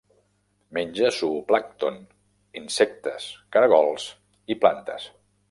[0.77, 1.99] Menja zooplàncton,
[2.63, 4.09] insectes, caragols
[4.57, 5.09] i plantes.